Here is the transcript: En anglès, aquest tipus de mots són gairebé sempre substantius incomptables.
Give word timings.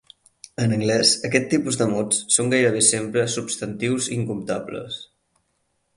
En 0.63 0.71
anglès, 0.77 1.11
aquest 1.29 1.45
tipus 1.51 1.77
de 1.81 1.87
mots 1.91 2.23
són 2.37 2.49
gairebé 2.55 2.83
sempre 2.89 3.27
substantius 3.37 4.09
incomptables. 4.21 4.99